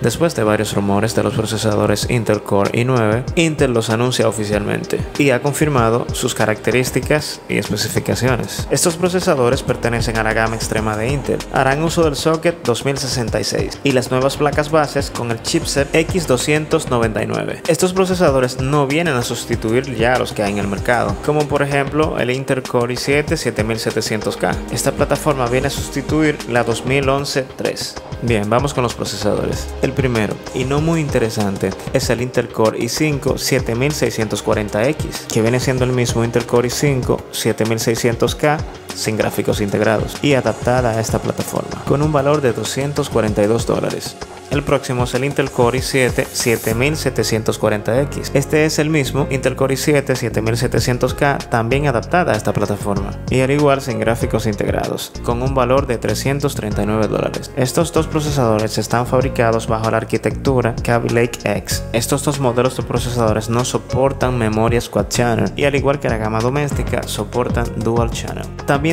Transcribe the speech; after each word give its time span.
Después 0.00 0.36
de 0.36 0.44
varios 0.44 0.74
rumores 0.74 1.16
de 1.16 1.24
los 1.24 1.34
procesadores 1.34 2.08
Intel 2.08 2.42
Core 2.42 2.70
i9, 2.72 3.24
Intel 3.34 3.72
los 3.72 3.90
anuncia 3.90 4.28
oficialmente 4.28 5.00
y 5.18 5.30
ha 5.30 5.42
confirmado 5.42 6.06
sus 6.12 6.34
características 6.34 7.40
y 7.48 7.58
especificaciones. 7.58 8.68
Estos 8.70 8.96
procesadores 8.96 9.64
pertenecen 9.64 10.16
a 10.16 10.22
la 10.22 10.34
gama 10.34 10.54
extrema 10.54 10.96
de 10.96 11.08
Intel, 11.08 11.38
harán 11.52 11.82
uso 11.82 12.04
del 12.04 12.14
socket 12.14 12.62
2066 12.64 13.80
y 13.82 13.92
las 13.92 14.12
nuevas 14.12 14.36
placas 14.36 14.70
bases 14.70 15.10
con 15.10 15.32
el 15.32 15.42
chipset 15.42 15.92
X299. 15.92 17.62
Estos 17.66 17.92
procesadores 17.92 18.60
no 18.60 18.86
vienen 18.86 19.14
a 19.14 19.22
sustituir 19.22 19.96
ya 19.96 20.16
los 20.18 20.32
que 20.32 20.44
hay 20.44 20.52
en 20.52 20.58
el 20.58 20.68
mercado, 20.68 21.16
como 21.26 21.48
por 21.48 21.62
ejemplo 21.62 22.18
el 22.18 22.30
Intel 22.30 22.62
Core 22.62 22.94
i7 22.94 23.26
7700K. 23.26 24.56
Esta 24.70 24.92
plataforma 24.92 25.46
viene 25.46 25.66
a 25.66 25.70
sustituir 25.70 26.38
la 26.48 26.64
2011-3. 26.64 27.94
Bien, 28.22 28.48
vamos 28.48 28.74
con 28.74 28.82
los 28.82 28.94
procesadores. 28.94 29.68
El 29.88 29.94
primero, 29.94 30.36
y 30.54 30.64
no 30.64 30.82
muy 30.82 31.00
interesante, 31.00 31.70
es 31.94 32.10
el 32.10 32.20
Intel 32.20 32.48
Core 32.48 32.78
i5 32.78 33.22
7640X, 33.22 35.28
que 35.32 35.40
viene 35.40 35.60
siendo 35.60 35.86
el 35.86 35.92
mismo 35.92 36.22
Intel 36.22 36.44
Core 36.44 36.68
i5 36.68 37.18
7600K 37.32 38.58
sin 38.94 39.16
gráficos 39.16 39.60
integrados 39.60 40.16
y 40.22 40.34
adaptada 40.34 40.90
a 40.90 41.00
esta 41.00 41.20
plataforma, 41.20 41.82
con 41.86 42.02
un 42.02 42.12
valor 42.12 42.40
de 42.40 42.52
242 42.52 43.66
dólares. 43.66 44.16
El 44.50 44.62
próximo 44.62 45.04
es 45.04 45.12
el 45.12 45.24
Intel 45.24 45.50
Core 45.50 45.80
i7 45.80 46.26
7740X. 46.32 48.30
Este 48.32 48.64
es 48.64 48.78
el 48.78 48.88
mismo 48.88 49.26
Intel 49.30 49.56
Core 49.56 49.74
i7 49.74 50.06
7700K, 50.06 51.48
también 51.50 51.86
adaptada 51.86 52.32
a 52.32 52.36
esta 52.36 52.54
plataforma, 52.54 53.10
y 53.28 53.40
al 53.40 53.50
igual 53.50 53.82
sin 53.82 54.00
gráficos 54.00 54.46
integrados, 54.46 55.12
con 55.22 55.42
un 55.42 55.54
valor 55.54 55.86
de 55.86 55.98
339 55.98 57.08
dólares. 57.08 57.50
Estos 57.56 57.92
dos 57.92 58.06
procesadores 58.06 58.78
están 58.78 59.06
fabricados 59.06 59.66
bajo 59.66 59.90
la 59.90 59.98
arquitectura 59.98 60.74
Kaby 60.82 61.10
Lake 61.10 61.40
X. 61.44 61.82
Estos 61.92 62.24
dos 62.24 62.40
modelos 62.40 62.76
de 62.78 62.84
procesadores 62.84 63.50
no 63.50 63.66
soportan 63.66 64.38
memorias 64.38 64.88
quad 64.88 65.08
channel 65.08 65.52
y 65.56 65.64
al 65.64 65.74
igual 65.74 66.00
que 66.00 66.08
la 66.08 66.16
gama 66.16 66.40
doméstica 66.40 67.02
soportan 67.02 67.66
dual 67.76 68.10
channel. 68.12 68.46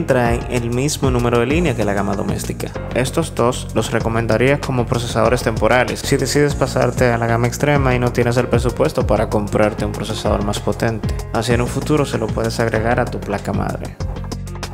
Traen 0.00 0.40
el 0.50 0.70
mismo 0.70 1.10
número 1.10 1.38
de 1.38 1.46
línea 1.46 1.76
que 1.76 1.84
la 1.84 1.92
gama 1.92 2.16
doméstica. 2.16 2.70
Estos 2.94 3.34
dos 3.34 3.68
los 3.74 3.90
recomendaría 3.90 4.58
como 4.58 4.86
procesadores 4.86 5.42
temporales. 5.42 6.00
Si 6.00 6.16
decides 6.16 6.54
pasarte 6.54 7.12
a 7.12 7.18
la 7.18 7.26
gama 7.26 7.46
extrema 7.46 7.94
y 7.94 7.98
no 7.98 8.12
tienes 8.12 8.38
el 8.38 8.48
presupuesto 8.48 9.06
para 9.06 9.28
comprarte 9.28 9.84
un 9.84 9.92
procesador 9.92 10.44
más 10.44 10.60
potente, 10.60 11.14
así 11.34 11.52
en 11.52 11.60
un 11.60 11.68
futuro 11.68 12.06
se 12.06 12.18
lo 12.18 12.26
puedes 12.26 12.58
agregar 12.58 13.00
a 13.00 13.04
tu 13.04 13.20
placa 13.20 13.52
madre. 13.52 13.96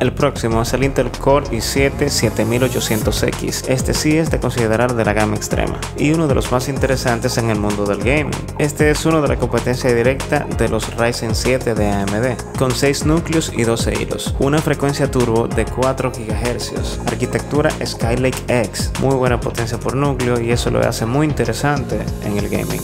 El 0.00 0.12
próximo 0.12 0.62
es 0.62 0.72
el 0.74 0.84
Intel 0.84 1.10
Core 1.10 1.46
i7 1.48 1.90
7800X. 2.08 3.68
Este 3.68 3.94
sí 3.94 4.16
es 4.16 4.30
de 4.30 4.38
considerar 4.38 4.94
de 4.94 5.04
la 5.04 5.12
gama 5.12 5.34
extrema 5.34 5.80
y 5.96 6.12
uno 6.12 6.28
de 6.28 6.36
los 6.36 6.52
más 6.52 6.68
interesantes 6.68 7.36
en 7.36 7.50
el 7.50 7.58
mundo 7.58 7.84
del 7.84 7.98
gaming. 7.98 8.30
Este 8.58 8.90
es 8.90 9.04
uno 9.06 9.20
de 9.20 9.28
la 9.28 9.36
competencia 9.36 9.92
directa 9.92 10.46
de 10.56 10.68
los 10.68 10.96
Ryzen 10.96 11.34
7 11.34 11.74
de 11.74 11.88
AMD, 11.88 12.56
con 12.58 12.70
6 12.70 13.06
núcleos 13.06 13.52
y 13.56 13.64
12 13.64 14.02
hilos, 14.02 14.34
una 14.38 14.60
frecuencia 14.60 15.10
turbo 15.10 15.48
de 15.48 15.64
4 15.64 16.12
GHz, 16.12 17.00
arquitectura 17.06 17.70
Skylake 17.84 18.44
X, 18.46 18.92
muy 19.00 19.16
buena 19.16 19.40
potencia 19.40 19.78
por 19.78 19.96
núcleo 19.96 20.40
y 20.40 20.52
eso 20.52 20.70
lo 20.70 20.80
hace 20.80 21.06
muy 21.06 21.26
interesante 21.26 21.98
en 22.24 22.38
el 22.38 22.48
gaming. 22.48 22.82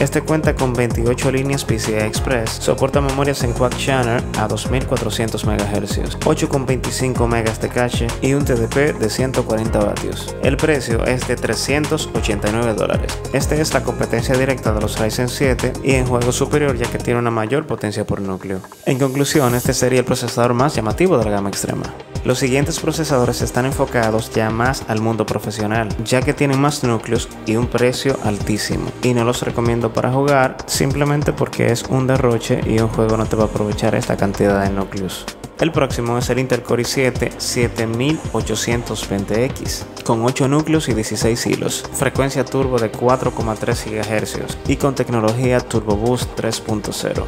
Este 0.00 0.20
cuenta 0.22 0.54
con 0.54 0.72
28 0.72 1.30
líneas 1.30 1.64
PCI 1.64 1.94
Express, 1.94 2.50
soporta 2.50 3.00
memorias 3.00 3.42
en 3.44 3.52
Quad 3.52 3.72
Channel 3.76 4.22
a 4.38 4.48
2400 4.48 5.44
MHz, 5.44 6.18
8,25 6.20 7.26
MB 7.26 7.60
de 7.60 7.68
cache 7.68 8.06
y 8.20 8.34
un 8.34 8.44
TDP 8.44 8.98
de 8.98 9.08
140 9.08 9.78
vatios. 9.78 10.34
El 10.42 10.56
precio 10.56 11.04
es 11.04 11.26
de 11.28 11.36
389 11.36 12.74
dólares. 12.74 13.18
Este 13.32 13.60
es 13.60 13.72
la 13.74 13.82
competencia 13.82 14.36
directa 14.36 14.72
de 14.72 14.80
los 14.80 14.98
Ryzen 14.98 15.28
7 15.28 15.72
y 15.84 15.92
en 15.92 16.06
juego 16.06 16.32
superior 16.32 16.76
ya 16.76 16.90
que 16.90 16.98
tiene 16.98 17.20
una 17.20 17.30
mayor 17.30 17.66
potencia 17.66 18.04
por 18.04 18.20
núcleo. 18.20 18.60
En 18.86 18.98
conclusión, 18.98 19.54
este 19.54 19.74
sería 19.74 20.00
el 20.00 20.04
procesador 20.04 20.54
más 20.54 20.74
llamativo 20.74 21.18
de 21.18 21.24
la 21.24 21.30
gama 21.30 21.48
extrema. 21.48 21.84
Los 22.24 22.38
siguientes 22.38 22.78
procesadores 22.78 23.42
están 23.42 23.66
enfocados 23.66 24.30
ya 24.30 24.48
más 24.48 24.84
al 24.86 25.00
mundo 25.00 25.26
profesional, 25.26 25.88
ya 26.04 26.22
que 26.22 26.32
tienen 26.32 26.60
más 26.60 26.84
núcleos 26.84 27.28
y 27.46 27.56
un 27.56 27.66
precio 27.66 28.16
altísimo. 28.22 28.92
Y 29.02 29.12
no 29.12 29.24
los 29.24 29.42
recomiendo 29.42 29.92
para 29.92 30.12
jugar 30.12 30.56
simplemente 30.66 31.32
porque 31.32 31.72
es 31.72 31.82
un 31.82 32.06
derroche 32.06 32.60
y 32.64 32.78
un 32.78 32.86
juego 32.88 33.16
no 33.16 33.26
te 33.26 33.34
va 33.34 33.42
a 33.44 33.46
aprovechar 33.46 33.96
esta 33.96 34.16
cantidad 34.16 34.62
de 34.62 34.70
núcleos. 34.70 35.26
El 35.58 35.72
próximo 35.72 36.16
es 36.18 36.30
el 36.30 36.38
Intel 36.38 36.62
Core 36.62 36.84
i7 36.84 37.38
7820X, 37.38 39.82
con 40.04 40.24
8 40.24 40.46
núcleos 40.48 40.88
y 40.88 40.94
16 40.94 41.46
hilos, 41.46 41.84
frecuencia 41.92 42.44
turbo 42.44 42.78
de 42.78 42.90
4,3 42.90 43.90
GHz 43.90 44.56
y 44.68 44.76
con 44.76 44.94
tecnología 44.94 45.60
Turbo 45.60 45.96
Boost 45.96 46.34
3.0. 46.36 47.24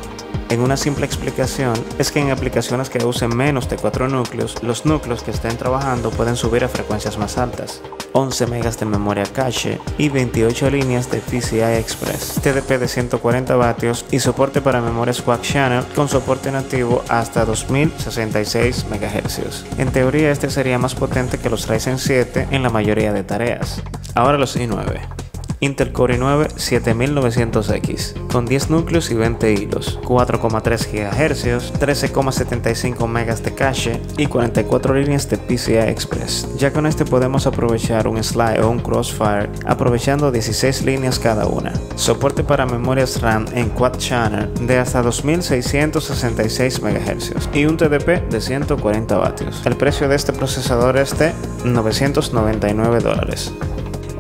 En 0.55 0.61
una 0.61 0.77
simple 0.77 1.05
explicación 1.05 1.75
es 1.99 2.13
que 2.13 2.21
en 2.21 2.31
aplicaciones 2.31 2.89
que 2.89 3.05
usen 3.05 3.37
menos 3.37 3.69
de 3.69 3.75
4 3.75 4.07
núcleos, 4.07 4.55
los 4.63 4.87
núcleos 4.87 5.25
que 5.25 5.33
estén 5.33 5.57
trabajando 5.57 6.13
pueden 6.13 6.37
subir 6.37 6.63
a 6.63 6.69
frecuencias 6.69 7.19
más 7.19 7.39
altas. 7.39 7.83
11 8.13 8.47
megas 8.47 8.79
de 8.79 8.87
memoria 8.87 9.25
cache 9.25 9.81
y 9.99 10.11
28 10.11 10.71
líneas 10.71 11.11
de 11.11 11.19
PCI 11.19 11.77
Express, 11.81 12.35
TDP 12.41 12.79
de 12.79 12.87
140 12.87 13.57
vatios 13.57 14.05
y 14.13 14.21
soporte 14.21 14.61
para 14.61 14.81
memorias 14.81 15.23
quad 15.23 15.41
channel 15.41 15.85
con 15.97 16.09
soporte 16.09 16.53
nativo 16.53 17.03
hasta 17.09 17.45
2066 17.45 18.87
MHz. 18.89 19.65
En 19.81 19.91
teoría 19.91 20.31
este 20.31 20.51
sería 20.51 20.79
más 20.79 20.95
potente 20.95 21.39
que 21.39 21.51
los 21.51 21.67
Ryzen 21.67 21.99
7 21.99 22.47
en 22.53 22.63
la 22.63 22.71
mayoría 22.71 23.13
de 23.13 23.25
tareas. 23.25 23.83
Ahora 24.15 24.39
los 24.39 24.57
i9. 24.57 25.24
Intel 25.61 25.93
Core 25.93 26.19
i9 26.19 26.49
7900X, 26.55 28.27
con 28.29 28.47
10 28.47 28.71
núcleos 28.71 29.11
y 29.11 29.15
20 29.15 29.53
hilos, 29.53 29.99
4,3 30.03 30.87
GHz, 30.93 31.73
13,75 31.81 33.07
MB 33.07 33.43
de 33.43 33.55
cache 33.55 34.01
y 34.17 34.27
44 34.27 34.95
líneas 34.95 35.29
de 35.29 35.39
PCI 35.39 35.89
Express. 35.89 36.49
Ya 36.59 36.73
con 36.73 36.87
este 36.87 37.05
podemos 37.05 37.47
aprovechar 37.47 38.09
un 38.09 38.23
slide 38.23 38.61
o 38.61 38.71
un 38.71 38.81
crossfire 38.81 39.51
aprovechando 39.67 40.31
16 40.31 40.83
líneas 40.83 41.19
cada 41.19 41.47
una. 41.47 41.73
Soporte 41.97 42.45
para 42.45 42.67
memorias 42.67 43.21
RAM 43.21 43.47
en 43.55 43.71
Quad 43.71 43.99
Channel 43.99 44.67
de 44.67 44.79
hasta 44.79 45.03
2666 45.03 46.83
MHz 46.83 47.33
y 47.55 47.67
un 47.67 47.77
TDP 47.77 48.29
de 48.31 48.41
140 48.41 49.17
vatios. 49.17 49.63
El 49.65 49.77
precio 49.77 50.09
de 50.09 50.17
este 50.17 50.33
procesador 50.33 50.97
es 50.97 51.19
de 51.19 51.33
999 51.65 53.01
dólares. 53.01 53.53